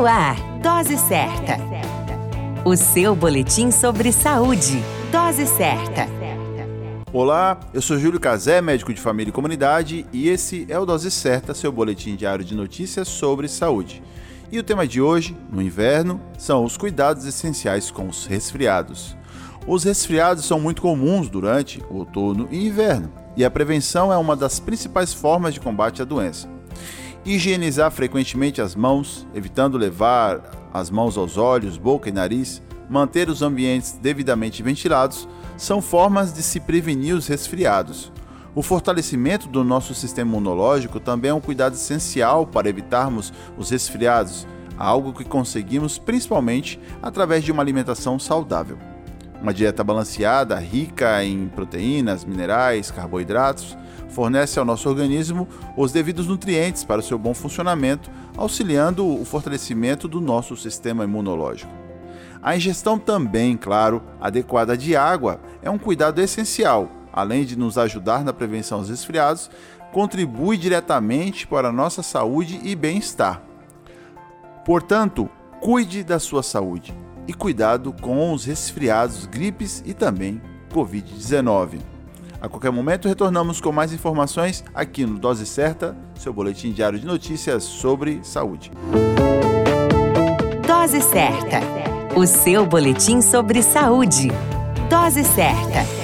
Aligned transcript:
No 0.00 0.06
ar, 0.06 0.34
Dose 0.62 0.96
Certa. 0.96 1.58
O 2.64 2.74
seu 2.74 3.14
boletim 3.14 3.70
sobre 3.70 4.10
saúde. 4.12 4.82
Dose 5.12 5.46
Certa. 5.46 6.08
Olá, 7.12 7.60
eu 7.74 7.82
sou 7.82 7.98
Júlio 7.98 8.18
Cazé, 8.18 8.62
médico 8.62 8.94
de 8.94 9.00
família 9.02 9.28
e 9.28 9.34
comunidade, 9.34 10.06
e 10.10 10.26
esse 10.30 10.64
é 10.70 10.78
o 10.78 10.86
Dose 10.86 11.10
Certa, 11.10 11.52
seu 11.52 11.70
boletim 11.70 12.16
diário 12.16 12.42
de 12.42 12.54
notícias 12.54 13.08
sobre 13.08 13.46
saúde. 13.46 14.02
E 14.50 14.58
o 14.58 14.62
tema 14.62 14.88
de 14.88 15.02
hoje, 15.02 15.36
no 15.52 15.60
inverno, 15.60 16.18
são 16.38 16.64
os 16.64 16.78
cuidados 16.78 17.26
essenciais 17.26 17.90
com 17.90 18.08
os 18.08 18.24
resfriados. 18.24 19.14
Os 19.66 19.84
resfriados 19.84 20.46
são 20.46 20.58
muito 20.58 20.80
comuns 20.80 21.28
durante 21.28 21.84
outono 21.90 22.48
e 22.50 22.66
inverno, 22.66 23.12
e 23.36 23.44
a 23.44 23.50
prevenção 23.50 24.10
é 24.10 24.16
uma 24.16 24.34
das 24.34 24.58
principais 24.58 25.12
formas 25.12 25.52
de 25.52 25.60
combate 25.60 26.00
à 26.00 26.06
doença. 26.06 26.48
Higienizar 27.24 27.90
frequentemente 27.90 28.62
as 28.62 28.74
mãos, 28.74 29.26
evitando 29.34 29.76
levar 29.76 30.70
as 30.72 30.90
mãos 30.90 31.18
aos 31.18 31.36
olhos, 31.36 31.76
boca 31.76 32.08
e 32.08 32.12
nariz, 32.12 32.62
manter 32.88 33.28
os 33.28 33.42
ambientes 33.42 33.92
devidamente 33.92 34.62
ventilados, 34.62 35.28
são 35.56 35.82
formas 35.82 36.32
de 36.32 36.42
se 36.42 36.58
prevenir 36.58 37.14
os 37.14 37.26
resfriados. 37.26 38.10
O 38.54 38.62
fortalecimento 38.62 39.48
do 39.48 39.62
nosso 39.62 39.94
sistema 39.94 40.30
imunológico 40.30 40.98
também 40.98 41.30
é 41.30 41.34
um 41.34 41.40
cuidado 41.40 41.74
essencial 41.74 42.46
para 42.46 42.70
evitarmos 42.70 43.32
os 43.56 43.68
resfriados, 43.68 44.46
algo 44.78 45.12
que 45.12 45.24
conseguimos 45.24 45.98
principalmente 45.98 46.80
através 47.02 47.44
de 47.44 47.52
uma 47.52 47.62
alimentação 47.62 48.18
saudável. 48.18 48.78
Uma 49.42 49.54
dieta 49.54 49.82
balanceada, 49.82 50.58
rica 50.58 51.24
em 51.24 51.48
proteínas, 51.48 52.26
minerais, 52.26 52.90
carboidratos, 52.90 53.76
fornece 54.10 54.58
ao 54.58 54.66
nosso 54.66 54.86
organismo 54.86 55.48
os 55.76 55.92
devidos 55.92 56.26
nutrientes 56.26 56.84
para 56.84 57.00
o 57.00 57.02
seu 57.02 57.18
bom 57.18 57.32
funcionamento, 57.32 58.10
auxiliando 58.36 59.06
o 59.06 59.24
fortalecimento 59.24 60.06
do 60.06 60.20
nosso 60.20 60.56
sistema 60.56 61.04
imunológico. 61.04 61.72
A 62.42 62.54
ingestão 62.54 62.98
também, 62.98 63.56
claro, 63.56 64.02
adequada 64.20 64.76
de 64.76 64.94
água 64.94 65.40
é 65.62 65.70
um 65.70 65.78
cuidado 65.78 66.20
essencial, 66.20 66.90
além 67.10 67.44
de 67.44 67.56
nos 67.56 67.78
ajudar 67.78 68.22
na 68.22 68.34
prevenção 68.34 68.80
dos 68.80 68.90
resfriados, 68.90 69.50
contribui 69.90 70.58
diretamente 70.58 71.46
para 71.46 71.68
a 71.68 71.72
nossa 71.72 72.02
saúde 72.02 72.60
e 72.62 72.76
bem-estar. 72.76 73.42
Portanto, 74.66 75.30
cuide 75.60 76.04
da 76.04 76.18
sua 76.18 76.42
saúde 76.42 76.94
e 77.30 77.32
cuidado 77.32 77.92
com 77.92 78.32
os 78.32 78.44
resfriados, 78.44 79.24
gripes 79.24 79.84
e 79.86 79.94
também 79.94 80.42
Covid-19. 80.74 81.78
A 82.40 82.48
qualquer 82.48 82.72
momento 82.72 83.06
retornamos 83.06 83.60
com 83.60 83.70
mais 83.70 83.92
informações 83.92 84.64
aqui 84.74 85.06
no 85.06 85.16
Dose 85.16 85.46
Certa, 85.46 85.96
seu 86.16 86.32
boletim 86.32 86.72
diário 86.72 86.98
de 86.98 87.06
notícias 87.06 87.62
sobre 87.62 88.18
saúde. 88.24 88.72
Dose 90.66 91.00
Certa, 91.02 91.60
o 92.16 92.26
seu 92.26 92.66
boletim 92.66 93.20
sobre 93.20 93.62
saúde. 93.62 94.28
Dose 94.88 95.22
Certa. 95.22 95.99